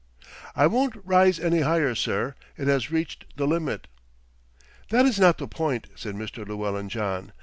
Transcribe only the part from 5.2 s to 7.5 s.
the point," said Mr. Llewellyn John.